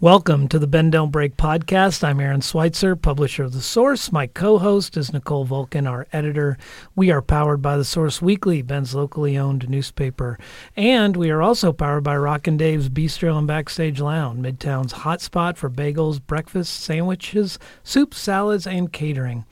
[0.00, 2.04] Welcome to the Bend Don't Break podcast.
[2.04, 4.12] I'm Aaron Switzer, publisher of The Source.
[4.12, 6.56] My co host is Nicole Vulcan, our editor.
[6.94, 10.38] We are powered by The Source Weekly, Bend's locally owned newspaper.
[10.76, 15.68] And we are also powered by Rockin' Dave's Bistro and Backstage Lounge, Midtown's hotspot for
[15.68, 19.46] bagels, breakfast, sandwiches, soups, salads, and catering.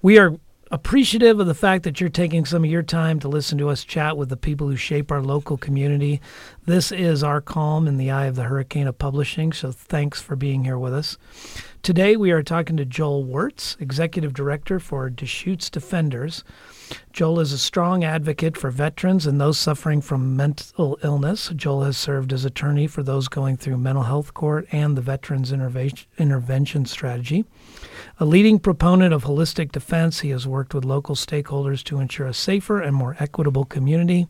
[0.00, 0.38] We are
[0.72, 3.84] appreciative of the fact that you're taking some of your time to listen to us
[3.84, 6.18] chat with the people who shape our local community.
[6.64, 10.36] This is our calm in the eye of the hurricane of publishing, so thanks for
[10.36, 11.18] being here with us.
[11.82, 16.44] Today we are talking to Joel Wirtz, Executive Director for Deschutes Defenders.
[17.12, 21.50] Joel is a strong advocate for veterans and those suffering from mental illness.
[21.56, 25.52] Joel has served as attorney for those going through mental health court and the Veterans
[25.52, 27.44] Intervention Strategy.
[28.20, 32.34] A leading proponent of holistic defense, he has worked with local stakeholders to ensure a
[32.34, 34.28] safer and more equitable community.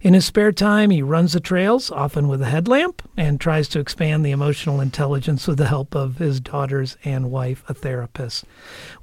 [0.00, 1.40] In his spare time, he runs the
[1.72, 6.18] often with a headlamp, and tries to expand the emotional intelligence with the help of
[6.18, 8.44] his daughters and wife, a therapist.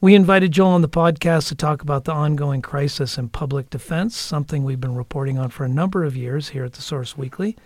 [0.01, 4.15] We invited Joel on the podcast to talk about the ongoing crisis in public defense,
[4.15, 7.57] something we've been reporting on for a number of years here at the Source Weekly.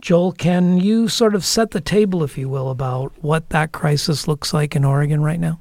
[0.00, 4.28] Joel, can you sort of set the table, if you will, about what that crisis
[4.28, 5.60] looks like in Oregon right now?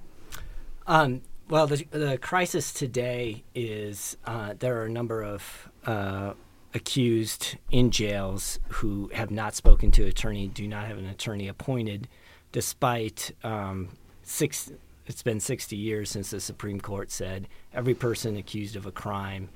[0.87, 6.33] Um, well, the, the crisis today is uh, there are a number of uh,
[6.73, 12.07] accused in jails who have not spoken to attorney, do not have an attorney appointed,
[12.51, 13.89] despite um,
[14.23, 14.71] six.
[15.07, 19.49] It's been 60 years since the Supreme Court said every person accused of a crime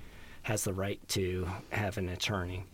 [0.44, 2.66] has the right to have an attorney.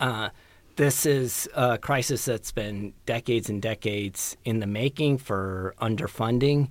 [0.00, 0.30] Uh,
[0.76, 6.68] this is a crisis that's been decades and decades in the making for underfunding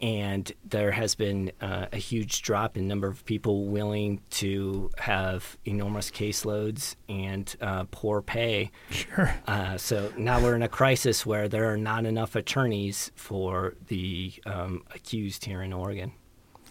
[0.00, 5.56] and there has been uh, a huge drop in number of people willing to have
[5.64, 8.70] enormous caseloads and uh, poor pay.
[8.90, 9.34] Sure.
[9.46, 14.32] Uh, so now we're in a crisis where there are not enough attorneys for the
[14.44, 16.12] um, accused here in Oregon.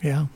[0.01, 0.27] Yeah.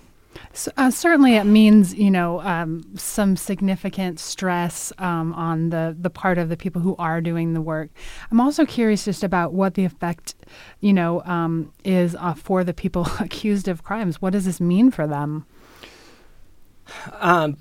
[0.54, 6.10] So, uh, certainly, it means you know um, some significant stress um, on the the
[6.10, 7.90] part of the people who are doing the work.
[8.32, 10.36] I'm also curious just about what the effect,
[10.80, 14.22] you know, um, is uh, for the people accused of crimes.
[14.22, 15.46] What does this mean for them?
[17.14, 17.58] Um,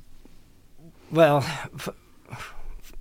[1.11, 1.39] well.
[1.39, 1.91] F-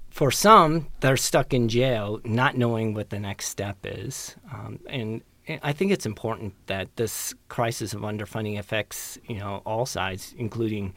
[0.10, 5.22] for some, they're stuck in jail, not knowing what the next step is, um, and
[5.64, 10.94] I think it's important that this crisis of underfunding affects you know all sides, including,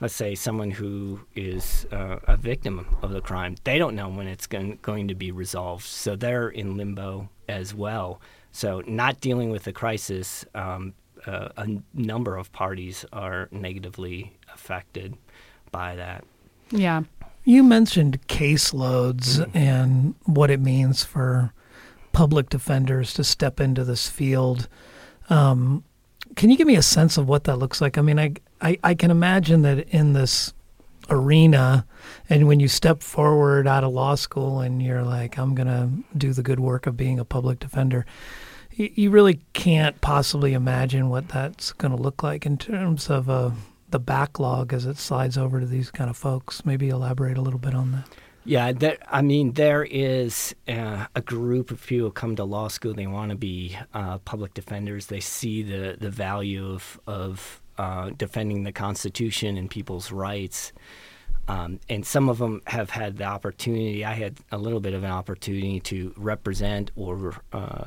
[0.00, 3.56] let's say, someone who is uh, a victim of the crime.
[3.64, 7.74] They don't know when it's going, going to be resolved, so they're in limbo as
[7.74, 8.20] well.
[8.50, 10.94] So, not dealing with the crisis, um,
[11.26, 15.16] uh, a number of parties are negatively affected
[15.70, 16.24] by that.
[16.70, 17.02] Yeah.
[17.44, 19.56] You mentioned caseloads mm-hmm.
[19.56, 21.52] and what it means for
[22.12, 24.68] public defenders to step into this field.
[25.30, 25.84] Um,
[26.36, 27.98] can you give me a sense of what that looks like?
[27.98, 30.52] I mean, I, I, I can imagine that in this
[31.10, 31.86] arena,
[32.28, 35.90] and when you step forward out of law school and you're like, I'm going to
[36.16, 38.06] do the good work of being a public defender,
[38.74, 43.50] you, really can't possibly imagine what that's going to look like in terms of uh,
[43.90, 46.64] the backlog as it slides over to these kind of folks.
[46.64, 48.08] Maybe elaborate a little bit on that.
[48.44, 52.68] Yeah, there, I mean, there is uh, a group of people who come to law
[52.68, 52.92] school.
[52.92, 55.06] They want to be uh, public defenders.
[55.06, 60.72] They see the, the value of, of uh, defending the Constitution and people's rights.
[61.48, 64.04] Um, and some of them have had the opportunity.
[64.04, 67.86] I had a little bit of an opportunity to represent or uh,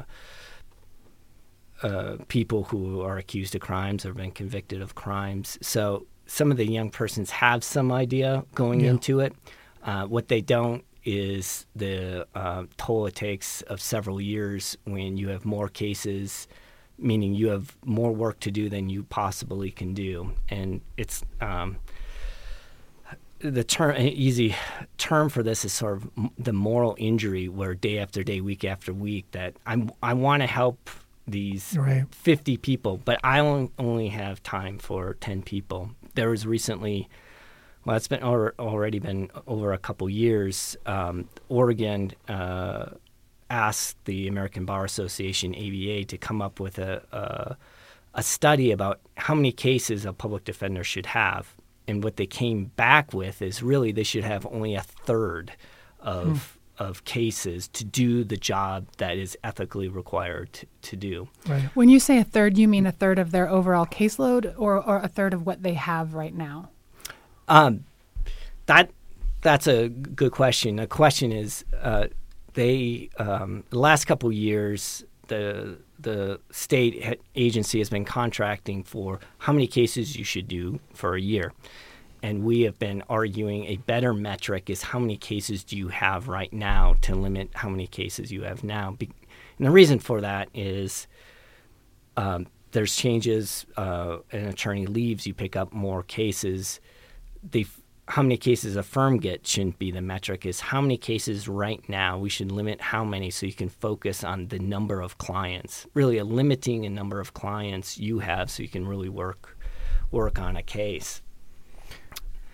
[1.83, 5.57] uh, people who are accused of crimes or been convicted of crimes.
[5.61, 8.91] So some of the young persons have some idea going yeah.
[8.91, 9.33] into it.
[9.85, 15.29] Uh, what they don't is the uh, toll it takes of several years when you
[15.29, 16.47] have more cases,
[16.97, 20.31] meaning you have more work to do than you possibly can do.
[20.49, 21.77] And it's um,
[23.39, 24.55] the term easy
[24.97, 28.91] term for this is sort of the moral injury, where day after day, week after
[28.91, 30.89] week, that I'm I want to help
[31.27, 32.05] these right.
[32.13, 33.39] 50 people, but I
[33.77, 35.91] only have time for 10 people.
[36.13, 37.09] There was recently
[37.85, 40.75] well, it's been already been over a couple years.
[40.85, 42.87] Um, Oregon uh,
[43.49, 47.57] asked the American Bar Association (ABA) to come up with a, a,
[48.15, 51.53] a study about how many cases a public defender should have,
[51.87, 55.53] and what they came back with is really they should have only a third
[55.99, 56.27] of.
[56.27, 56.37] Hmm.
[56.77, 61.29] Of cases to do the job that is ethically required to, to do.
[61.47, 61.61] Right.
[61.73, 64.99] When you say a third, you mean a third of their overall caseload or, or
[64.99, 66.71] a third of what they have right now?
[67.47, 67.85] Um,
[68.65, 68.89] that
[69.41, 70.77] that's a good question.
[70.77, 72.07] The question is, uh,
[72.53, 79.53] they um, the last couple years the the state agency has been contracting for how
[79.53, 81.53] many cases you should do for a year.
[82.21, 86.27] And we have been arguing a better metric is how many cases do you have
[86.27, 88.97] right now to limit how many cases you have now.
[88.99, 91.07] And the reason for that is
[92.17, 93.65] um, there's changes.
[93.77, 96.79] Uh, an attorney leaves, you pick up more cases.
[97.51, 97.65] The
[98.07, 100.45] how many cases a firm gets shouldn't be the metric.
[100.45, 102.17] Is how many cases right now.
[102.17, 105.87] We should limit how many so you can focus on the number of clients.
[105.93, 109.57] Really, a limiting a number of clients you have so you can really work
[110.11, 111.21] work on a case.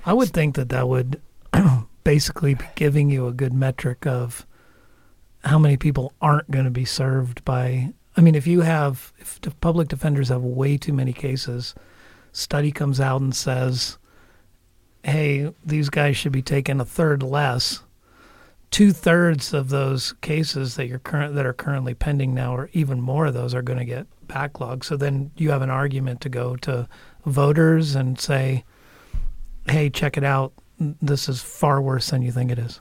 [0.05, 1.21] I would think that that would
[2.03, 4.45] basically be giving you a good metric of
[5.43, 7.93] how many people aren't going to be served by.
[8.17, 11.75] I mean, if you have, if public defenders have way too many cases,
[12.31, 13.97] study comes out and says,
[15.03, 17.83] hey, these guys should be taking a third less.
[18.69, 23.01] Two thirds of those cases that you're current that are currently pending now, or even
[23.01, 24.85] more of those, are going to get backlogged.
[24.85, 26.87] So then you have an argument to go to
[27.25, 28.63] voters and say,
[29.67, 30.53] "Hey, check it out.
[30.79, 32.79] This is far worse than you think it is."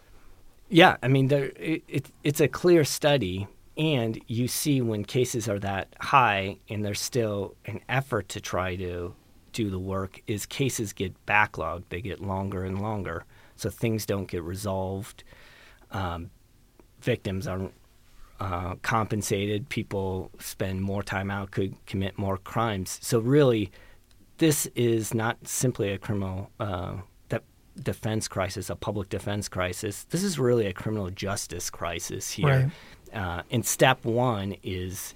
[0.69, 5.49] Yeah, I mean, there, it, it, it's a clear study, and you see when cases
[5.49, 9.13] are that high, and there's still an effort to try to
[9.53, 11.85] do the work is cases get backlogged.
[11.89, 13.25] They get longer and longer.
[13.57, 15.23] So things don't get resolved.
[15.91, 16.31] Um,
[17.01, 17.75] victims aren't
[18.41, 19.69] uh, compensated.
[19.69, 22.99] People spend more time out, could commit more crimes.
[23.03, 23.71] So really,
[24.39, 26.97] this is not simply a criminal uh,
[27.29, 27.43] de-
[27.83, 30.05] defense crisis, a public defense crisis.
[30.05, 32.71] This is really a criminal justice crisis here.
[33.13, 33.21] Right.
[33.21, 35.15] Uh, and step one is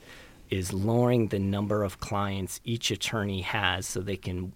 [0.55, 4.53] is lowering the number of clients each attorney has so they can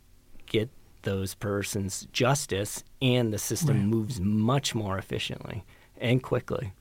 [0.47, 0.71] get
[1.03, 3.87] those persons justice and the system right.
[3.87, 5.65] moves much more efficiently
[5.99, 6.73] and quickly.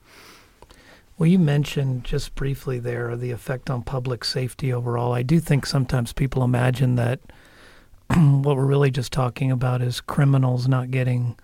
[1.16, 5.12] Well, you mentioned just briefly there the effect on public safety overall.
[5.12, 7.20] I do think sometimes people imagine that
[8.14, 11.36] what we're really just talking about is criminals not getting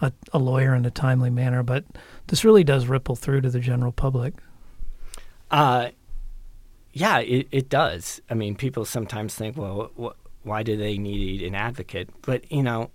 [0.00, 1.84] a, a, lawyer in a timely manner, but
[2.28, 4.34] this really does ripple through to the general public.
[5.50, 5.90] Uh,
[6.94, 8.20] yeah, it, it does.
[8.30, 12.08] I mean, people sometimes think, well, wh- why do they need an advocate?
[12.22, 12.90] But, you know,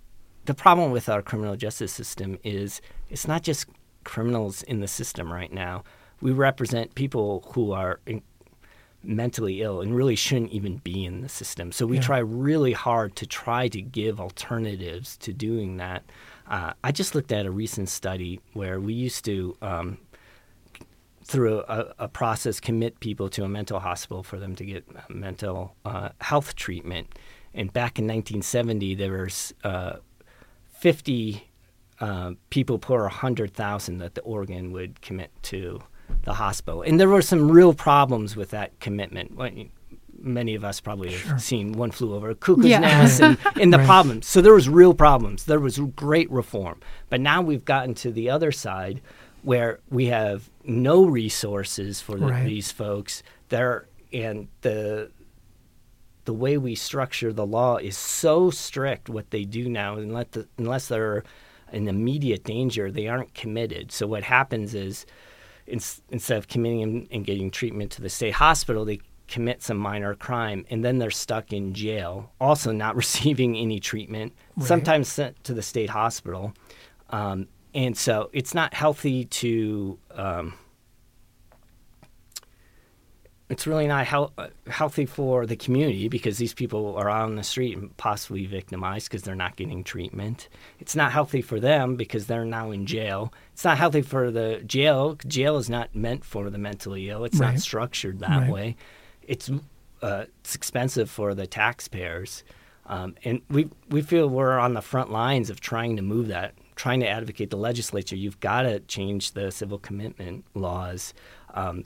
[0.46, 2.80] the problem with our criminal justice system is
[3.10, 3.66] it's not just
[4.04, 5.84] criminals in the system right now.
[6.22, 8.22] We represent people who are in-
[9.02, 11.70] mentally ill and really shouldn't even be in the system.
[11.70, 12.02] So we yeah.
[12.02, 16.04] try really hard to try to give alternatives to doing that.
[16.46, 19.98] Uh, I just looked at a recent study where we used to um,
[21.30, 25.76] through a, a, process commit people to a mental hospital for them to get mental
[25.84, 27.06] uh, health treatment.
[27.54, 29.98] And back in 1970, there was uh,
[30.72, 31.48] 50
[32.00, 35.80] uh, people per 100,000 that the Oregon would commit to
[36.24, 36.82] the hospital.
[36.82, 39.38] And there were some real problems with that commitment.
[40.18, 41.38] Many of us probably have sure.
[41.38, 42.80] seen One Flew Over a Cuckoo's yeah.
[42.80, 43.86] Nest and, and the right.
[43.86, 44.26] problems.
[44.26, 45.44] So there was real problems.
[45.44, 46.80] There was great reform.
[47.08, 49.00] But now we've gotten to the other side
[49.42, 52.44] where we have no resources for the, right.
[52.44, 53.22] these folks.
[53.48, 55.10] There and the
[56.24, 59.08] the way we structure the law is so strict.
[59.08, 61.24] What they do now, unless the, unless they're
[61.72, 63.90] in immediate danger, they aren't committed.
[63.90, 65.06] So what happens is,
[65.66, 70.14] in, instead of committing and getting treatment to the state hospital, they commit some minor
[70.14, 74.66] crime and then they're stuck in jail, also not receiving any treatment, right.
[74.66, 76.52] sometimes sent to the state hospital.
[77.10, 79.98] Um, and so it's not healthy to.
[80.14, 80.54] Um,
[83.50, 84.06] it's really not
[84.68, 89.10] healthy for the community because these people are out on the street and possibly victimized
[89.10, 90.48] because they're not getting treatment.
[90.78, 93.34] It's not healthy for them because they're now in jail.
[93.52, 95.18] It's not healthy for the jail.
[95.26, 97.24] Jail is not meant for the mentally ill.
[97.24, 97.54] It's right.
[97.54, 98.50] not structured that right.
[98.50, 98.76] way.
[99.26, 99.50] It's
[100.00, 102.44] uh, it's expensive for the taxpayers,
[102.86, 106.54] um, and we we feel we're on the front lines of trying to move that
[106.80, 111.12] trying to advocate the legislature, you've got to change the civil commitment laws.
[111.52, 111.84] Um,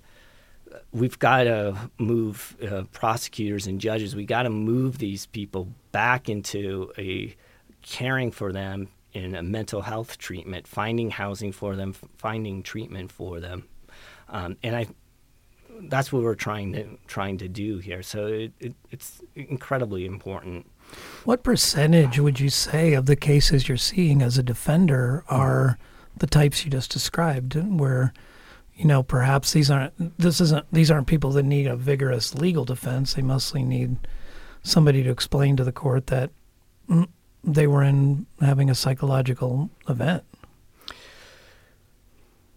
[0.93, 4.15] we've got to move uh, prosecutors and judges.
[4.15, 7.35] We got to move these people back into a
[7.83, 13.41] caring for them in a mental health treatment, finding housing for them, finding treatment for
[13.41, 13.65] them,
[14.29, 14.87] um, and I.
[15.89, 18.05] That's what we're trying to trying to do here.
[18.05, 20.71] So it, it, it's incredibly important.
[21.25, 25.79] What percentage would you say of the cases you're seeing as a defender are
[26.17, 28.13] the types you just described, where
[28.75, 32.65] you know perhaps these aren't this isn't these aren't people that need a vigorous legal
[32.65, 33.15] defense.
[33.15, 33.97] They mostly need
[34.63, 36.31] somebody to explain to the court that
[36.89, 37.09] mm,
[37.43, 40.25] they were in having a psychological event.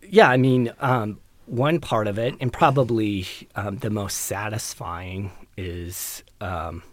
[0.10, 6.24] yeah, I mean, um, one part of it, and probably um, the most satisfying, is
[6.42, 6.84] um,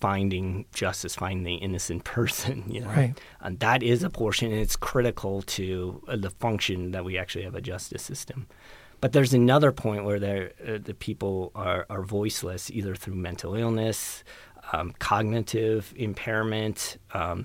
[0.00, 2.64] finding justice, finding the innocent person.
[2.68, 3.18] You know, Right.
[3.40, 7.44] and that is a portion, and it's critical to uh, the function that we actually
[7.44, 8.46] have a justice system.
[9.00, 13.54] But there's another point where there, uh, the people are, are voiceless, either through mental
[13.54, 14.24] illness,
[14.72, 17.44] um, cognitive impairment, um,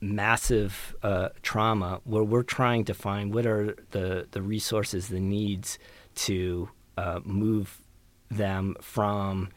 [0.00, 5.78] massive uh, trauma, where we're trying to find what are the, the resources, the needs
[6.14, 7.80] to uh, move
[8.30, 9.48] them from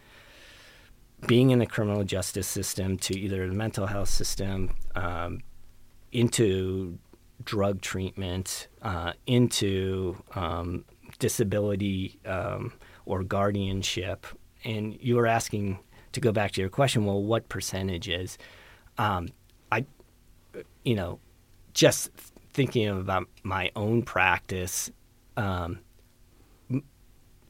[1.25, 5.41] being in the criminal justice system to either the mental health system, um,
[6.11, 6.99] into
[7.43, 10.85] drug treatment, uh, into um,
[11.19, 12.71] disability um,
[13.05, 14.27] or guardianship.
[14.63, 15.79] And you were asking
[16.11, 17.05] to go back to your question.
[17.05, 18.37] Well, what percentage is?
[18.97, 19.29] Um,
[19.71, 19.85] I,
[20.83, 21.19] you know,
[21.73, 22.11] just
[22.53, 24.91] thinking about my own practice.
[25.35, 25.79] Um,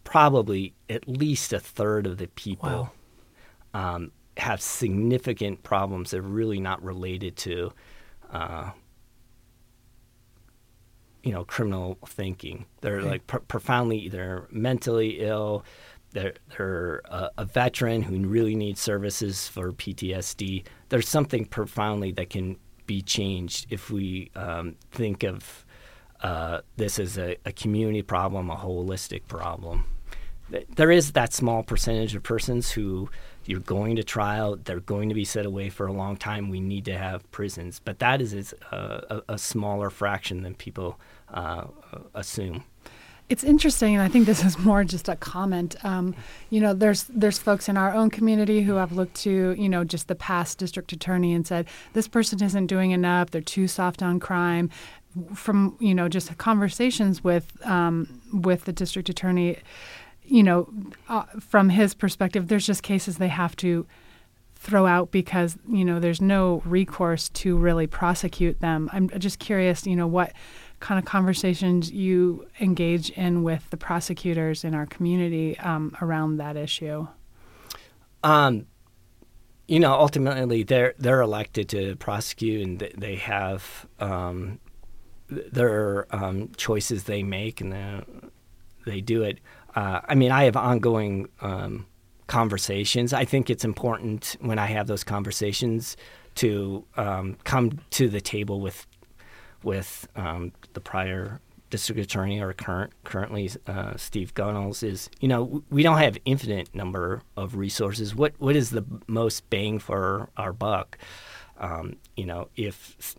[0.03, 2.91] probably at least a third of the people Wow.
[3.77, 7.71] Um, have significant problems that are really not related to,
[8.31, 8.71] uh,
[11.23, 12.65] you know, criminal thinking.
[12.81, 13.09] They're Okay.
[13.09, 15.63] like pr- profoundly either mentally ill.
[16.11, 20.65] They're, they're a, a veteran who really needs services for PTSD.
[20.89, 22.57] There's something profoundly that can
[22.87, 25.65] be changed if we um, think of
[26.21, 29.85] uh, this as a, a community problem, a holistic problem
[30.75, 33.09] there is that small percentage of persons who
[33.49, 36.49] you're going to trial, they're going to be set away for a long time.
[36.49, 40.55] We need to have prisons, but that is is, uh, a, a smaller fraction than
[40.55, 40.99] people
[41.33, 41.65] uh,
[42.13, 42.63] assume.
[43.29, 45.75] It's interesting, and I think this is more just a comment.
[45.83, 46.15] Um,
[46.49, 49.83] you know, there's there's folks in our own community who have looked to you know
[49.83, 53.31] just the past district attorney and said this person isn't doing enough.
[53.31, 54.69] They're too soft on crime.
[55.33, 59.57] From you know just conversations with um, with the district attorney,
[60.27, 60.69] you know,
[61.07, 63.87] uh, from his perspective, there's just cases they have to
[64.55, 68.89] throw out because you know there's no recourse to really prosecute them.
[68.91, 70.33] I'm just curious, you know, what
[70.79, 76.55] kind of conversations you engage in with the prosecutors in our community um, around that
[76.55, 77.07] issue.
[78.23, 78.67] Um,
[79.67, 84.59] you know, ultimately, they're they're elected to prosecute, and they have um,
[85.29, 88.01] their um, choices they make, and they
[88.85, 89.39] they do it.
[89.77, 91.85] Uh, I mean, I have ongoing um,
[92.25, 93.13] conversations.
[93.13, 95.95] I think it's important when I have those conversations
[96.35, 98.87] to um, come to the table with
[99.61, 105.63] with um, the prior district attorney or current currently uh, Steve Gunnels is you know
[105.69, 108.15] we don't have infinite number of resources.
[108.15, 110.97] What what is the most bang for our buck?
[111.59, 113.15] Um, you know if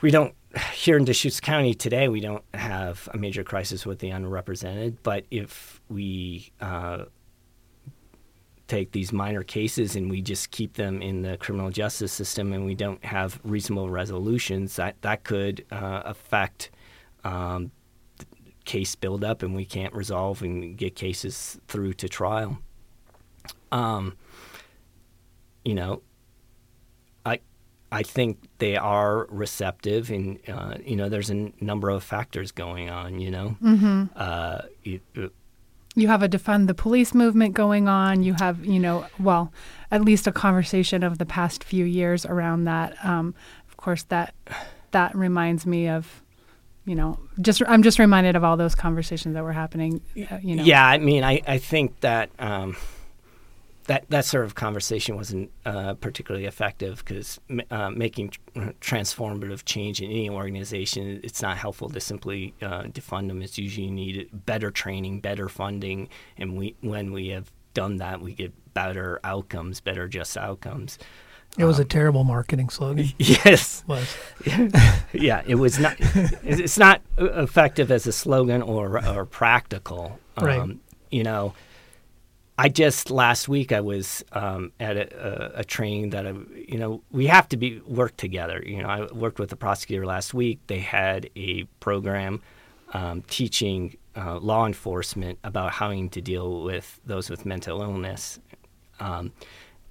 [0.00, 0.34] we don't
[0.72, 5.24] here in Deschutes County today we don't have a major crisis with the unrepresented, but
[5.30, 7.04] if we uh,
[8.68, 12.64] take these minor cases and we just keep them in the criminal justice system and
[12.64, 16.70] we don't have reasonable resolutions, that that could uh, affect
[17.24, 17.70] um,
[18.64, 22.58] case buildup and we can't resolve and get cases through to trial.
[23.72, 24.16] Um,
[25.64, 26.02] you know,
[27.92, 32.50] I think they are receptive, and uh, you know, there's a n- number of factors
[32.52, 33.20] going on.
[33.20, 34.04] You know, mm-hmm.
[34.16, 35.32] uh, it, it-
[35.94, 38.22] You have a defund the police movement going on.
[38.22, 39.52] You have, you know, well,
[39.90, 42.96] at least a conversation of the past few years around that.
[43.04, 43.34] Um,
[43.68, 44.34] of course, that
[44.90, 46.22] that reminds me of,
[46.84, 50.00] you know, just I'm just reminded of all those conversations that were happening.
[50.30, 52.76] Uh, you know, Yeah, I mean, I, I think that um,
[53.86, 57.40] that that sort of conversation wasn't uh, particularly effective because
[57.70, 63.28] uh, making tr- transformative change in any organization, it's not helpful to simply uh, defund
[63.28, 63.42] them.
[63.42, 68.32] It's usually needed better training, better funding, and we when we have done that, we
[68.32, 70.98] get better outcomes, better just outcomes.
[71.58, 73.08] It was a terrible marketing slogan.
[73.18, 74.16] Yes, Was
[75.12, 75.96] yeah, it was not.
[75.98, 80.18] It's not effective as a slogan or or practical.
[80.40, 80.58] Right.
[80.58, 81.54] Um, you know,
[82.58, 86.32] I just last week I was um, at a, a, a training that I,
[86.66, 88.62] you know we have to be work together.
[88.64, 90.60] You know, I worked with the prosecutor last week.
[90.66, 92.42] They had a program
[92.94, 98.40] um, teaching uh, law enforcement about how to deal with those with mental illness.
[99.00, 99.32] Um,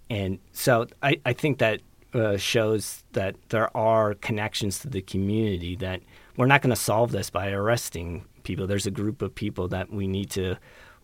[0.10, 1.82] and so I, I think that
[2.14, 6.02] uh, shows that there are connections to the community that
[6.38, 8.68] we're not going to solve this by arresting people.
[8.68, 10.56] There's a group of people that we need to.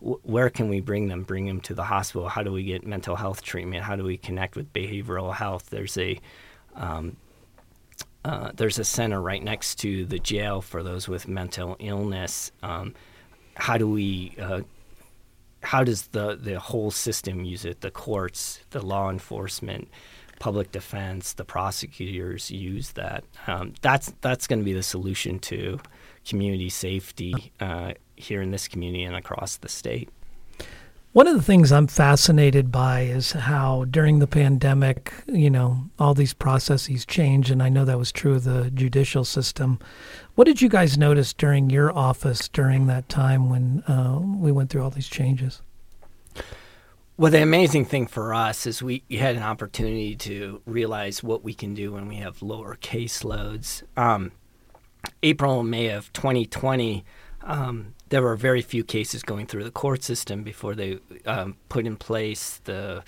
[0.02, 1.22] Wh- Where can we bring them?
[1.22, 2.28] Bring them to the hospital.
[2.28, 3.84] How do we get mental health treatment?
[3.84, 5.70] How do we connect with behavioral health?
[5.70, 6.18] There's a
[6.74, 7.16] um,
[8.24, 12.52] uh, there's a center right next to the jail for those with mental illness.
[12.62, 12.94] Um,
[13.54, 14.34] how do we?
[14.40, 14.62] Uh,
[15.62, 17.80] how does the the whole system use it?
[17.80, 19.88] The courts, the law enforcement,
[20.40, 23.24] public defense, the prosecutors use that.
[23.46, 25.80] Um, that's that's going to be the solution to
[26.26, 30.08] community safety uh, here in this community and across the state.
[31.12, 36.14] One of the things I'm fascinated by is how during the pandemic, you know, all
[36.14, 39.78] these processes change, and I know that was true of the judicial system.
[40.36, 44.70] What did you guys notice during your office during that time when uh, we went
[44.70, 45.60] through all these changes?
[47.18, 51.52] Well, the amazing thing for us is we had an opportunity to realize what we
[51.52, 53.82] can do when we have lower caseloads.
[53.98, 54.32] Um,
[55.22, 57.04] April and May of 2020,
[57.42, 61.86] um, there were very few cases going through the court system before they um, put
[61.86, 63.02] in place the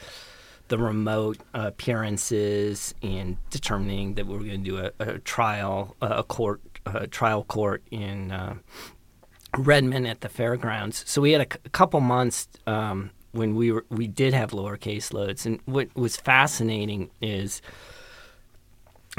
[0.69, 6.23] the remote appearances and determining that we were going to do a, a trial, a
[6.23, 6.63] court,
[7.11, 8.55] trial court in uh,
[9.59, 11.05] Redmond at the fairgrounds.
[11.07, 14.55] So we had a, c- a couple months um, when we were we did have
[14.55, 17.61] lower caseloads, and what was fascinating is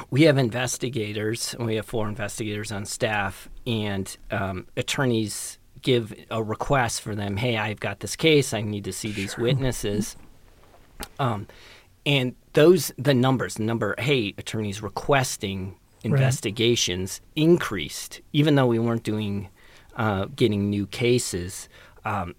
[0.09, 6.43] we have investigators, and we have four investigators on staff, and um, attorneys give a
[6.43, 7.37] request for them.
[7.37, 8.53] Hey, I've got this case.
[8.53, 9.43] I need to see these sure.
[9.43, 10.17] witnesses.
[11.19, 11.47] Um,
[12.05, 13.95] and those the numbers, the number.
[13.97, 17.43] Hey, attorneys requesting investigations right.
[17.43, 19.49] increased, even though we weren't doing
[19.95, 21.69] uh, getting new cases.
[22.03, 22.35] Um,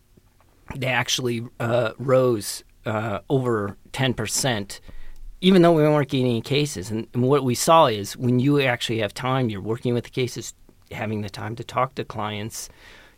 [0.74, 4.80] they actually uh, rose uh, over ten percent
[5.42, 6.90] even though we weren't getting any cases.
[6.90, 10.10] And, and, what we saw is when you actually have time, you're working with the
[10.10, 10.54] cases,
[10.90, 12.70] having the time to talk to clients,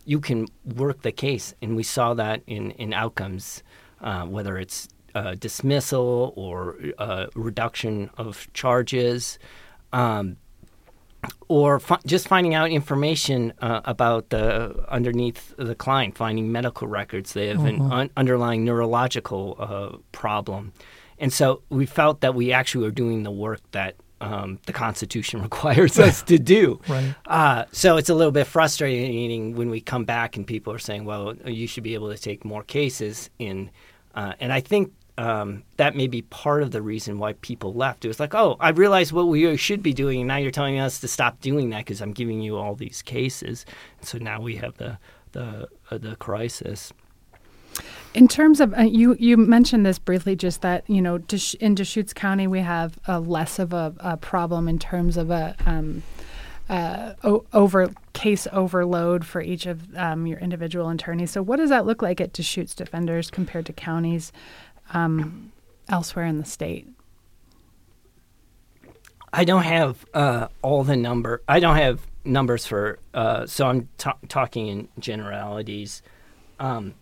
[0.09, 1.55] you can work the case.
[1.61, 3.62] And we saw that in, in outcomes,
[4.00, 9.38] uh, whether it's uh, dismissal or uh, reduction of charges.
[9.93, 10.38] Um,
[11.49, 17.33] or fi- just finding out information uh, about the underneath the client, finding medical records.
[17.33, 17.83] They have mm-hmm.
[17.83, 20.73] an un- underlying neurological uh, problem.
[21.19, 25.43] And so we felt that we actually were doing the work that um, the Constitution
[25.49, 26.81] requires us to do.
[26.89, 27.15] Right.
[27.26, 31.04] Uh, so it's a little bit frustrating when we come back and people are saying,
[31.04, 33.71] well, you should be able to take more cases in.
[34.15, 38.04] Uh, and I think um, that may be part of the reason why people left.
[38.04, 40.78] It was like, oh, I realized what we should be doing, and now you're telling
[40.78, 43.67] us to stop doing that because I'm giving you all these cases.
[43.99, 44.99] And so now we have the
[45.33, 46.93] the uh, the crisis.
[48.14, 51.21] In terms of uh, you, you mentioned this briefly, just that you know,
[51.60, 55.54] in Deschutes County we have uh, less of a, a, problem in terms of a
[55.67, 56.02] um,
[56.69, 57.14] uh,
[57.52, 61.30] over case overload for each of um, your individual attorneys.
[61.30, 64.32] So, what does that look like at Deschutes Defenders compared to counties
[64.93, 65.52] um,
[65.88, 66.88] elsewhere in the state?
[69.32, 71.43] I don't have uh, all the number.
[71.47, 72.99] I don't have numbers for.
[73.14, 76.02] Uh, so I'm t- talking in generalities.
[76.58, 76.95] Um,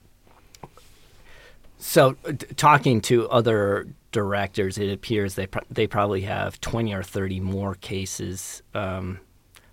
[1.78, 7.02] so, t- talking to other directors, it appears they pr- they probably have twenty or
[7.02, 8.62] thirty more cases.
[8.74, 9.20] Um,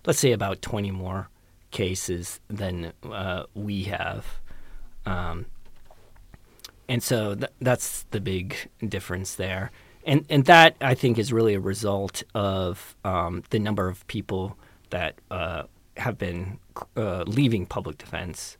[0.06, 1.28] let's say about twenty more
[1.70, 4.26] cases than uh, we have,
[5.06, 5.46] um,
[6.88, 9.70] and so th- that's the big difference there.
[10.04, 14.58] And and that I think is really a result of um, the number of people
[14.90, 15.62] that uh,
[15.96, 16.58] have been
[16.96, 18.58] uh, leaving public defense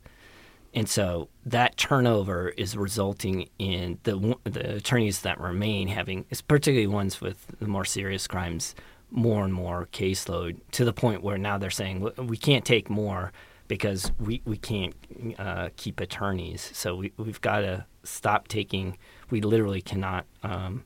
[0.75, 7.21] and so that turnover is resulting in the the attorneys that remain having, particularly ones
[7.21, 8.75] with the more serious crimes,
[9.09, 13.31] more and more caseload to the point where now they're saying we can't take more
[13.69, 14.93] because we, we can't
[15.39, 16.69] uh, keep attorneys.
[16.73, 18.97] So we, we've got to stop taking,
[19.29, 20.83] we literally cannot um,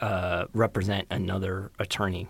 [0.00, 2.26] uh, represent another attorney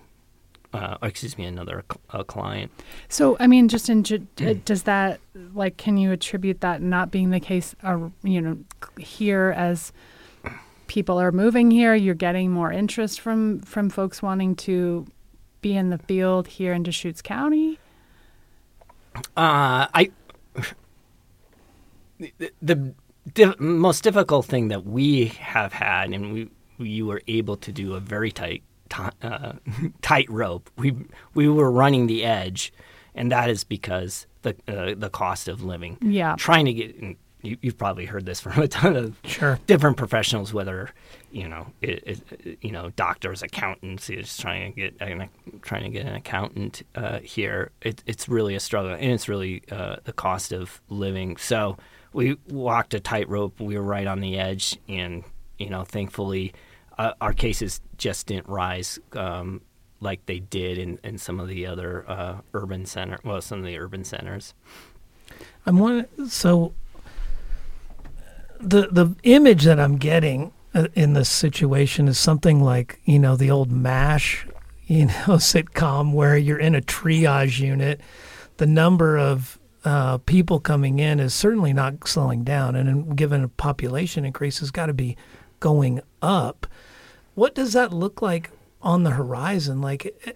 [0.72, 2.70] uh, excuse me, another cl- client.
[3.09, 4.04] So, I mean, just in
[4.40, 5.20] uh, does that
[5.54, 7.74] like can you attribute that not being the case?
[7.83, 8.59] Uh, you know,
[8.98, 9.92] here as
[10.87, 15.07] people are moving here, you're getting more interest from from folks wanting to
[15.61, 17.78] be in the field here in Deschutes County.
[19.37, 20.11] Uh, I
[22.18, 22.94] the, the
[23.33, 27.94] di- most difficult thing that we have had, and we we were able to do
[27.94, 29.53] a very tight t- uh,
[30.03, 30.70] tightrope.
[30.77, 30.94] We
[31.35, 32.72] we were running the edge,
[33.14, 35.98] and that is because the uh, the cost of living.
[36.01, 37.16] Yeah, trying to get.
[37.40, 39.61] You, have probably heard this from a ton of sure.
[39.68, 40.90] different professionals, whether
[41.31, 44.09] you know, it, it, you know, doctors, accountants.
[44.09, 45.29] Just trying to get an,
[45.62, 47.70] trying to get an accountant uh, here.
[47.83, 51.37] It, it's really a struggle, and it's really uh, the cost of living.
[51.37, 51.77] So
[52.12, 53.61] we walked a tightrope.
[53.61, 55.22] We were right on the edge, and
[55.59, 56.55] you know, thankfully,
[56.98, 59.62] uh, our cases just didn't rise um,
[60.00, 63.64] like they did in, in some of the other uh, urban center, well, some of
[63.64, 64.54] the urban centers.
[65.66, 66.06] I'm one.
[66.28, 66.74] So
[68.61, 73.37] the the image that I'm getting uh, in this situation is something like you know
[73.37, 74.46] the old Mash,
[74.87, 78.00] you know, sitcom where you're in a triage unit.
[78.56, 83.48] The number of uh, people coming in is certainly not slowing down, and given a
[83.48, 85.16] population increase, has got to be
[85.61, 86.66] going up.
[87.38, 88.51] What does that look like
[88.83, 89.81] on the horizon?
[89.81, 90.35] Like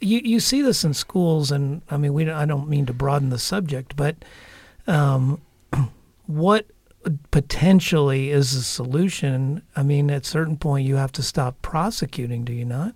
[0.00, 3.28] you you see this in schools, and I mean, we I don't mean to broaden
[3.28, 4.16] the subject, but
[4.86, 5.42] um,
[6.26, 6.64] what
[7.30, 9.60] potentially is the solution?
[9.76, 12.94] I mean, at certain point, you have to stop prosecuting, do you not?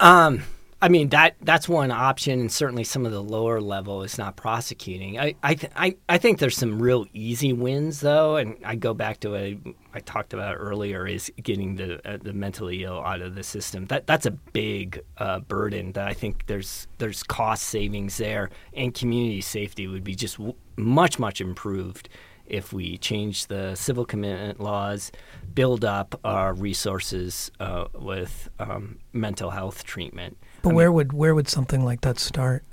[0.00, 0.42] Um,
[0.84, 4.36] I mean that that's one option, and certainly some of the lower level is not
[4.36, 5.18] prosecuting.
[5.18, 8.92] I I th- I, I think there's some real easy wins though, and I go
[8.92, 13.22] back to what I talked about earlier is getting the uh, the mentally ill out
[13.22, 13.86] of the system.
[13.86, 15.92] That that's a big uh, burden.
[15.92, 20.54] That I think there's there's cost savings there, and community safety would be just w-
[20.76, 22.10] much much improved
[22.46, 25.10] if we change the civil commitment laws,
[25.54, 30.36] build up our resources uh, with um, mental health treatment.
[30.64, 32.64] But I where mean, would where would something like that start?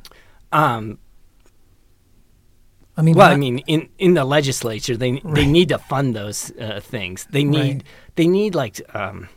[0.51, 0.97] Um,
[2.97, 5.35] I mean, well, I mean, in, in the legislature, they right.
[5.35, 7.27] they need to fund those uh, things.
[7.31, 7.83] They need right.
[8.15, 9.27] they need like um,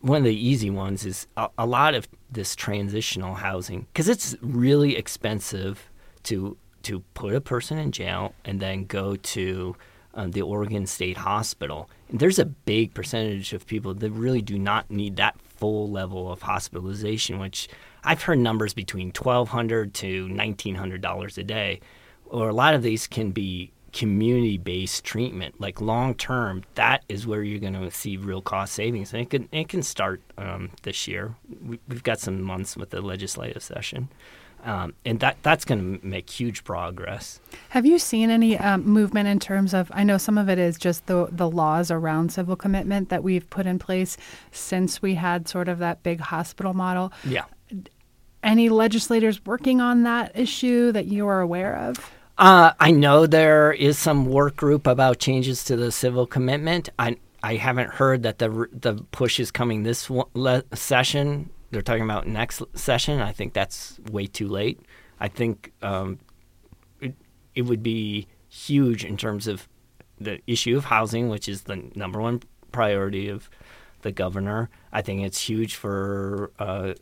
[0.00, 4.36] one of the easy ones is a, a lot of this transitional housing because it's
[4.40, 5.90] really expensive
[6.24, 9.74] to to put a person in jail and then go to
[10.14, 11.88] um, the Oregon State Hospital.
[12.08, 16.30] And there's a big percentage of people that really do not need that full level
[16.30, 17.68] of hospitalization, which
[18.02, 21.80] I've heard numbers between 1,200 to $1,900 a day.
[22.26, 26.64] Or a lot of these can be community based treatment, like long term.
[26.74, 29.12] That is where you're going to see real cost savings.
[29.12, 31.36] And it can, it can start um, this year.
[31.64, 34.08] We, we've got some months with the legislative session.
[34.64, 37.38] Um, and that that's going to make huge progress.
[37.68, 39.92] Have you seen any um, movement in terms of?
[39.94, 43.48] I know some of it is just the the laws around civil commitment that we've
[43.50, 44.16] put in place
[44.52, 47.12] since we had sort of that big hospital model.
[47.24, 47.44] Yeah.
[48.42, 51.96] Any legislators working on that issue that you are aware of?
[52.36, 56.88] Uh, I know there is some work group about changes to the civil commitment.
[56.98, 60.10] I I haven't heard that the the push is coming this
[60.72, 63.20] session they're talking about next session.
[63.20, 64.80] I think that's way too late.
[65.18, 66.20] I think um,
[67.00, 67.14] it,
[67.54, 69.68] it would be huge in terms of
[70.20, 73.50] the issue of housing, which is the number one priority of
[74.02, 74.70] the governor.
[74.92, 76.94] I think it's huge for uh,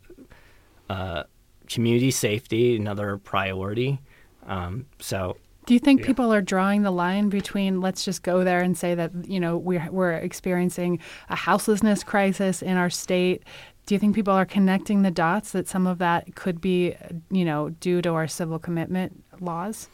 [0.89, 1.25] uh,
[1.69, 4.01] community safety, another priority.
[4.47, 6.07] Um, so do you think yeah.
[6.07, 9.57] people are drawing the line between let's just go there and say that you know
[9.57, 10.99] we're we're experiencing
[11.29, 13.43] a houselessness crisis in our state
[13.87, 16.95] do you think people are connecting the dots that some of that could be,
[17.31, 19.89] you know, due to our civil commitment laws?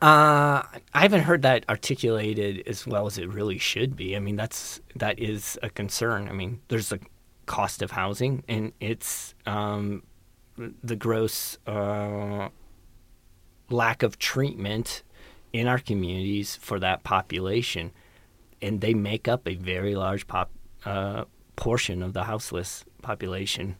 [0.00, 0.62] Uh,
[0.94, 4.14] I haven't heard that articulated as well as it really should be.
[4.14, 6.28] I mean, that's that is a concern.
[6.28, 7.00] I mean, there's a
[7.46, 10.02] cost of housing, and it's um,
[10.56, 12.50] the gross uh,
[13.70, 15.02] lack of treatment
[15.52, 17.92] in our communities for that population,
[18.60, 20.50] and they make up a very large pop
[20.84, 21.24] uh,
[21.56, 23.76] portion of the houseless population.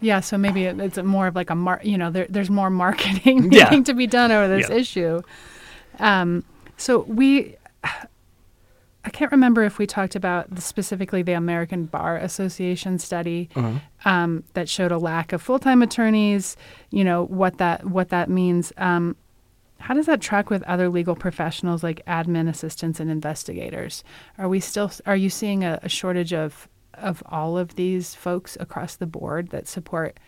[0.00, 3.52] Yeah, so maybe it's more of like a mar- you know, there, there's more marketing
[3.52, 3.70] yeah.
[3.84, 4.76] to be done over this yeah.
[4.76, 5.22] issue.
[5.98, 6.44] Um,
[6.76, 7.56] so we,
[9.04, 13.78] I can't remember if we talked about the, specifically the American Bar Association study uh-huh.
[14.04, 16.56] um, that showed a lack of full-time attorneys.
[16.90, 18.72] You know what that what that means.
[18.76, 19.16] Um,
[19.78, 24.02] how does that track with other legal professionals like admin assistants and investigators?
[24.38, 28.56] Are we still are you seeing a, a shortage of of all of these folks
[28.58, 30.18] across the board that support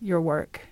[0.00, 0.62] your work?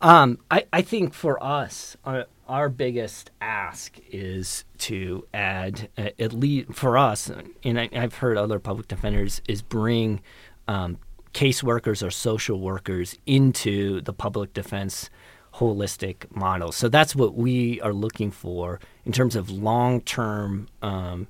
[0.00, 6.32] Um, I, I think for us, our, our biggest ask is to add, uh, at
[6.32, 7.30] least for us,
[7.64, 10.20] and I, have heard other public defenders, is bring
[10.68, 10.98] um,
[11.34, 15.10] caseworkers or social workers into the public defense
[15.54, 16.70] holistic model.
[16.70, 21.26] So that's what we are looking for in terms of long term um,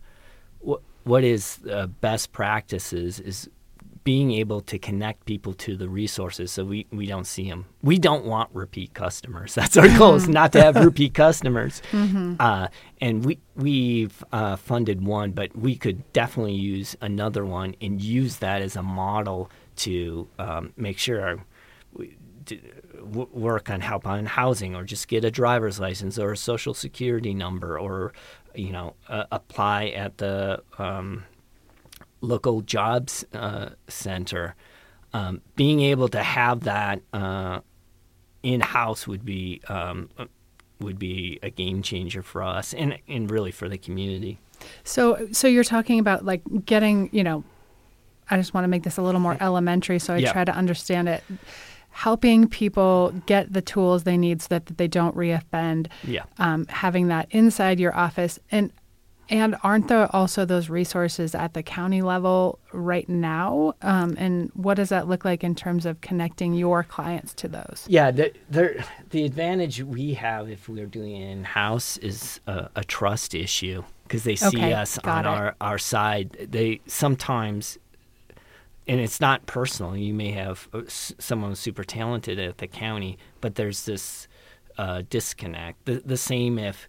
[1.09, 3.49] what is uh, best practices is
[4.09, 7.67] being able to connect people to the resources so we, we don't see them.
[7.83, 9.55] We don't want repeat customers.
[9.59, 11.83] That's our goal is not to have repeat customers.
[11.93, 12.37] Mm-hmm.
[12.41, 12.69] Uh,
[13.03, 18.39] and we, we've uh, funded one, but we could definitely use another one and use
[18.39, 21.45] that as a model to um, make sure our,
[21.93, 22.17] we,
[22.97, 26.73] w- work on help on housing or just get a driver's license or a social
[26.73, 28.15] security number or
[28.55, 31.25] you know, uh, apply at the um,
[32.21, 34.55] local jobs uh, center.
[35.15, 37.61] um, being able to have that uh,
[38.43, 40.09] in house would be um,
[40.81, 44.39] would be a game changer for us and and really for the community.
[44.85, 47.43] So so you're talking about like getting you know,
[48.31, 50.33] I just want to make this a little more elementary, so I Yeah.
[50.33, 51.23] try to understand it.
[51.91, 55.89] Helping people get the tools they need so that, that they don't reoffend.
[56.05, 56.25] Yeah.
[56.39, 58.71] um, having that inside your office and
[59.31, 64.75] and aren't there also those resources at the county level right now um, and what
[64.75, 68.85] does that look like in terms of connecting your clients to those Yeah, the, the,
[69.11, 73.83] the advantage we have if we're doing it in house is a, a trust issue
[74.05, 75.29] because they see Okay, us on it.
[75.29, 76.31] our, our side.
[76.51, 77.79] They sometimes,
[78.87, 79.97] and it's not personal.
[79.97, 84.27] You may have uh, someone super talented at the county, but there's this
[84.79, 85.85] uh, disconnect.
[85.85, 86.89] The, the same if,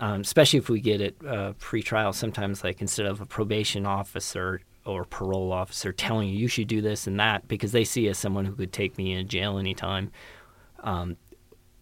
[0.00, 4.62] um, especially if we get it uh, pre-trial, sometimes like instead of a probation officer
[4.86, 8.16] or parole officer telling you you should do this and that because they see as
[8.16, 10.10] someone who could take me in jail anytime,
[10.80, 11.16] um,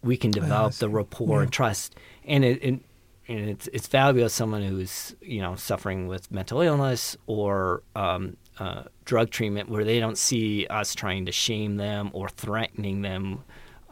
[0.03, 0.81] we can develop see.
[0.81, 1.95] the rapport and trust.
[2.25, 2.81] And it, it
[3.29, 8.37] and it's it's valuable as someone who's you know suffering with mental illness or um,
[8.59, 13.45] uh, drug treatment, where they don't see us trying to shame them or threatening them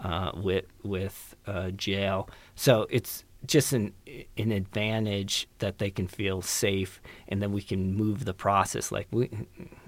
[0.03, 2.29] uh, with with uh, jail.
[2.55, 3.93] So it's just an
[4.37, 8.93] an advantage that they can feel safe, and then we can move the process.
[8.93, 9.31] Like we,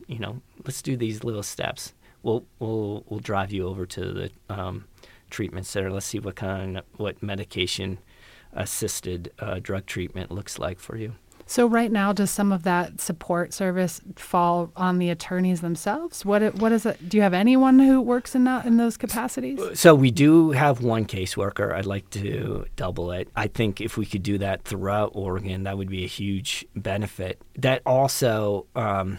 [0.07, 1.95] you know, let's do these little steps.
[2.23, 4.87] We'll we'll we'll drive you over to the um,
[5.31, 5.91] treatment center.
[5.91, 7.99] Let's see what kind of what medication
[8.53, 11.15] assisted uh, drug treatment looks like for you.
[11.49, 16.55] So right now does some of that support service fall on the attorneys themselves what
[16.57, 19.95] what is it do you have anyone who works in that in those capacities So
[19.95, 21.73] we do have one caseworker.
[21.73, 23.29] I'd like to double it.
[23.35, 27.41] I think if we could do that throughout Oregon, that would be a huge benefit.
[27.57, 29.19] That also um,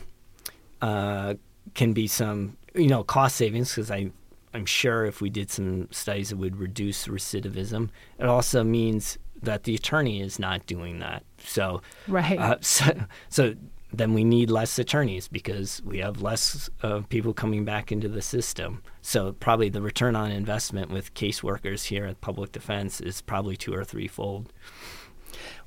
[0.81, 1.35] uh,
[1.73, 4.11] can be some, you know, cost savings because I.
[4.51, 7.89] I'm sure if we did some studies, it would reduce recidivism.
[8.17, 11.23] It also means that the attorney is not doing that.
[11.43, 12.86] So, right uh, so,
[13.30, 13.56] so
[13.91, 18.21] then we need less attorneys because we have less uh, people coming back into the
[18.21, 18.84] system.
[19.02, 23.73] So probably the return on investment with caseworkers here at Public Defense is probably two
[23.73, 24.54] or threefold.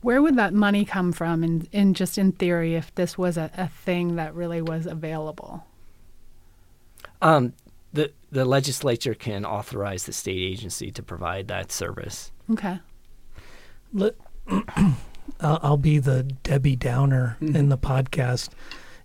[0.03, 3.51] where would that money come from in, in just in theory if this was a,
[3.57, 5.65] a thing that really was available
[7.21, 7.53] Um,
[7.93, 12.33] the the legislature can authorize the state agency to provide that service.
[12.51, 12.81] okay
[13.92, 14.14] Let,
[14.48, 17.57] I'll, I'll be the Debbie Downer mm-hmm.
[17.57, 18.50] in the podcast.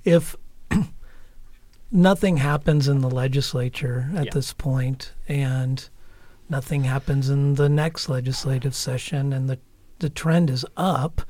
[0.04, 0.36] If
[1.92, 4.32] nothing happens in the legislature at Yeah.
[4.34, 5.88] this point, and
[6.50, 9.60] nothing happens in the next legislative session, and the
[10.00, 11.22] the trend is up,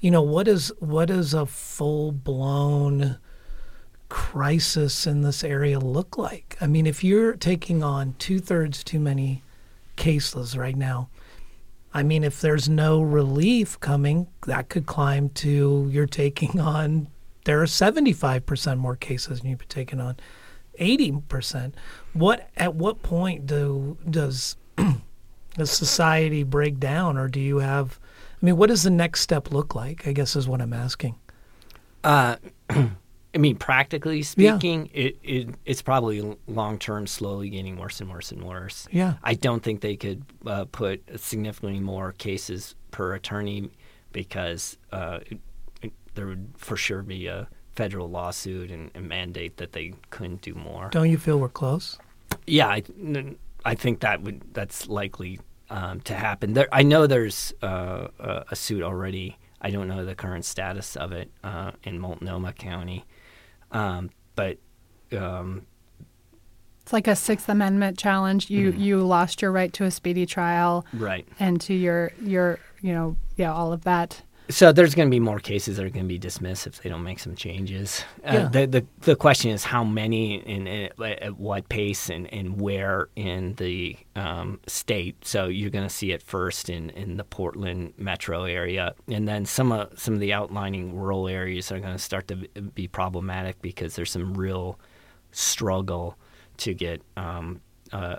[0.00, 3.18] you know what is what is a full blown
[4.08, 6.56] crisis in this area look like?
[6.60, 9.42] I mean, if you're taking on two thirds too many
[9.96, 11.08] cases right now,
[11.98, 17.08] I mean, if there's no relief coming, that could climb to you're taking on.
[17.44, 20.16] There are 75% more cases than you've been taking on,
[20.78, 21.72] 80%.
[22.12, 24.54] What at what point do does
[25.56, 27.98] does society break down, or do you have?
[28.40, 30.06] I mean, what does the next step look like?
[30.06, 31.16] I guess is what I'm asking.
[32.04, 32.36] Uh,
[33.38, 34.24] I mean, practically Yeah.
[34.56, 38.88] speaking, it, it it's probably long term, slowly getting worse and worse and worse.
[38.90, 39.14] Yeah.
[39.22, 43.70] I don't think they could uh, put significantly more cases per attorney
[44.10, 45.38] because uh, it,
[45.82, 47.46] it, there would for sure be a
[47.76, 50.88] federal lawsuit and, and mandate that they couldn't do more.
[50.90, 51.96] Don't you feel we're close?
[52.44, 52.82] Yeah, I,
[53.64, 55.38] I think that would that's likely
[55.70, 56.54] um, to happen.
[56.54, 59.38] There, I know there's uh, a, a suit already.
[59.60, 63.04] I don't know the current status of it uh, in Multnomah County,
[63.72, 64.58] um, but
[65.12, 65.66] um,
[66.82, 68.50] It's like a Sixth Amendment challenge.
[68.50, 68.80] You Mm-hmm.
[68.80, 71.26] you lost your right to a speedy trial right.
[71.38, 74.22] and to your your you know yeah all of that.
[74.50, 76.88] So there's going to be more cases that are going to be dismissed if they
[76.88, 78.02] don't make some changes.
[78.24, 82.58] Uh, the, the the question is how many and, and at what pace and, and
[82.58, 85.22] where in the um, state.
[85.24, 89.44] So you're going to see it first in, in the Portland metro area, and then
[89.44, 92.88] some of some of the outlining rural areas are going to start to be- be
[92.88, 94.78] problematic because there's some real
[95.30, 96.16] struggle
[96.56, 97.60] to get um,
[97.92, 98.16] uh,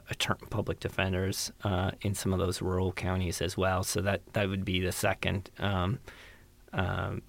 [0.49, 3.83] public defenders uh, in some of those rural counties as well.
[3.83, 5.49] So that that would be the second.
[5.59, 5.99] Um,
[6.73, 7.21] um,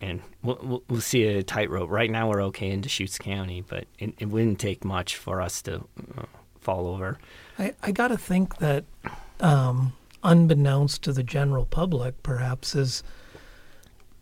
[0.00, 1.90] and we'll, we'll, we'll see a tightrope.
[1.90, 5.60] Right now, we're okay in Deschutes County, but it, it wouldn't take much for us
[5.62, 6.24] to uh,
[6.58, 7.18] fall over.
[7.58, 8.84] I, I got to think that,
[9.40, 13.02] um, unbeknownst to the general public, perhaps, is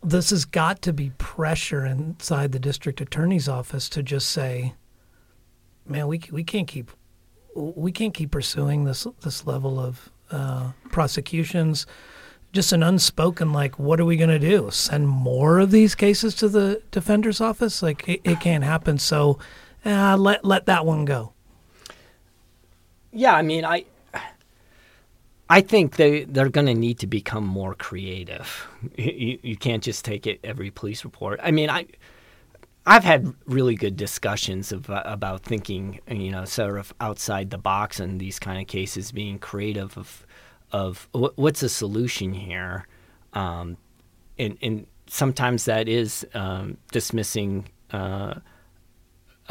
[0.02, 4.74] this has got to be pressure inside the district attorney's office to just say,
[5.88, 6.90] man, we we can't keep
[7.54, 11.86] we can't keep pursuing this this level of uh, prosecutions.
[12.50, 14.70] Just an unspoken like, what are we going to do?
[14.70, 17.82] Send more of these cases to the defender's office?
[17.82, 18.98] Like it, it can't happen.
[18.98, 19.38] So
[19.84, 21.32] uh, let let that one go.
[23.12, 23.84] Yeah, I mean, I
[25.50, 28.66] I think they they're going to need to become more creative.
[28.96, 31.40] You, you can't just take it every police report.
[31.42, 31.86] I mean, I
[32.88, 37.58] I've had really good discussions of, uh, about thinking, you know, sort of outside the
[37.58, 40.26] box in these kind of cases, being creative of
[40.70, 42.86] of what's the solution here,
[43.34, 43.76] um,
[44.38, 47.68] and and sometimes that is um, dismissing.
[47.90, 48.34] Uh,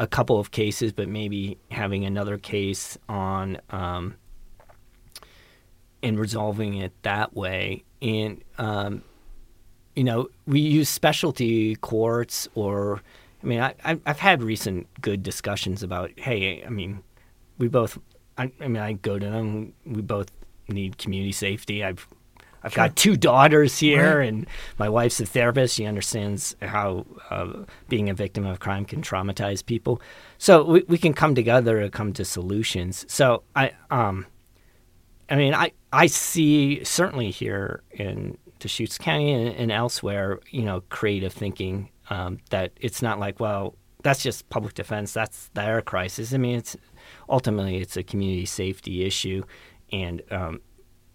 [0.00, 4.14] a couple of cases, but maybe having another case on um,
[6.04, 7.82] and resolving it that way.
[8.00, 9.02] And um,
[9.96, 13.02] you know, we use specialty courts, or
[13.42, 17.02] I mean, I, I've had recent good discussions about, hey, I mean,
[17.58, 17.98] we both,
[18.36, 19.72] I, I mean, I go to them.
[19.86, 20.30] We both
[20.68, 21.84] need community safety.
[21.84, 22.06] I've
[22.62, 22.88] I've sure.
[22.88, 24.28] got two daughters here, right.
[24.28, 24.46] and
[24.78, 25.76] my wife's a therapist.
[25.76, 30.02] She understands how uh, being a victim of crime can traumatize people.
[30.38, 33.04] So we, we can come together to come to solutions.
[33.08, 34.26] So I, um,
[35.30, 40.82] I mean, I, I see certainly here in Deschutes County and, and elsewhere, you know,
[40.88, 45.12] creative thinking um, that it's not like, well, that's just public defense.
[45.12, 46.32] That's their crisis.
[46.32, 46.76] I mean, it's
[47.28, 49.42] ultimately it's a community safety issue,
[49.92, 50.60] and um,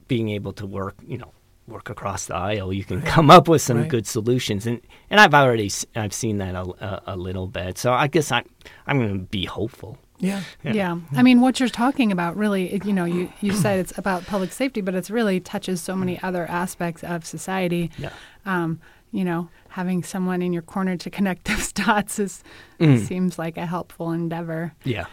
[0.07, 1.31] being able to work, you know,
[1.67, 3.07] work across the aisle, you can right.
[3.07, 3.89] come up with some right.
[3.89, 4.67] good solutions.
[4.67, 7.77] And and I've already I've seen that a, a, a little bit.
[7.77, 8.47] So I guess I'm
[8.85, 9.97] I'm going to be hopeful.
[10.19, 10.41] Yeah.
[10.63, 10.73] yeah.
[10.73, 10.97] yeah.
[11.13, 14.53] I mean, what you're talking about really, you know, you, you said it's about public
[14.53, 17.91] safety, but it's really touches so many other aspects of society.
[17.97, 18.13] Yeah.
[18.45, 18.79] Um,
[19.13, 22.43] you know, having someone in your corner to connect those dots is
[22.79, 22.99] mm.
[22.99, 24.73] seems like a helpful endeavor.
[24.83, 25.05] Yeah.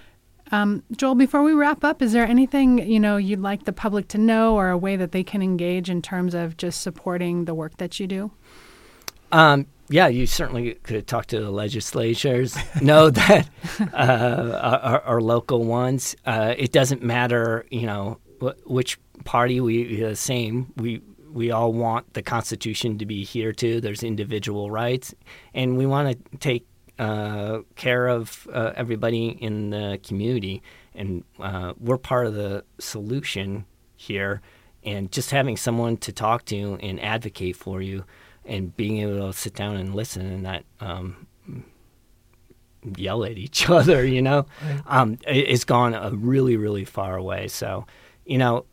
[0.52, 4.08] Um, Joel, before we wrap up, is there anything you know you'd like the public
[4.08, 7.54] to know, or a way that they can engage in terms of just supporting the
[7.54, 8.32] work that you do?
[9.30, 12.56] Um, yeah, you certainly could talk to the legislatures.
[12.82, 13.48] know that
[13.92, 16.16] uh, our, our, local ones.
[16.26, 20.72] Uh, it doesn't matter, you know, wh- which party we the same.
[20.76, 21.00] We
[21.32, 23.80] we all want the Constitution to be here too.
[23.80, 25.14] There's individual rights,
[25.54, 26.66] and we want to take
[26.98, 30.62] uh, care of uh, everybody in the community,
[30.94, 33.64] and uh, we're part of the solution
[33.96, 34.42] here.
[34.82, 38.04] And just having someone to talk to and advocate for you,
[38.44, 41.26] and being able to sit down and listen and not um,
[42.96, 44.82] yell at each other, you know, right.
[44.86, 47.48] um, it's gone a really, really far away.
[47.48, 47.86] So,
[48.24, 48.64] you know,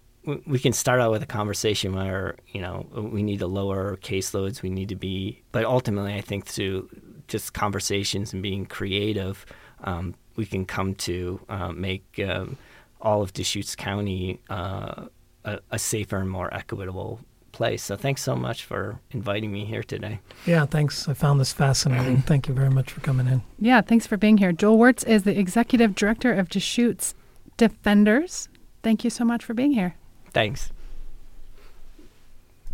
[0.46, 4.62] we can start out with a conversation where you know we need to lower caseloads
[4.62, 6.90] we need to be but ultimately i think through
[7.28, 9.46] just conversations and being creative,
[9.84, 12.58] um, we can come to uh, make um,
[13.02, 15.06] all of Deschutes County uh,
[15.46, 17.20] a, a, safer and more equitable
[17.52, 17.84] place.
[17.84, 20.20] So thanks so much for inviting me here today.
[20.46, 21.08] Yeah, thanks.
[21.08, 22.18] I found this fascinating.
[22.22, 23.42] Thank you very much for coming in.
[23.60, 24.52] Yeah, thanks for being here.
[24.52, 27.16] Joel Wirtz is the executive director of Deschutes
[27.56, 28.50] Defenders.
[28.84, 29.96] Thank you so much for being here.
[30.34, 30.72] Thanks.